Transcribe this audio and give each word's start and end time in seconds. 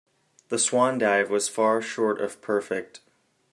The 0.49 0.57
swan 0.57 0.97
dive 0.97 1.29
was 1.29 1.47
far 1.47 1.79
short 1.79 2.21
of 2.21 2.41
perfect. 2.41 3.01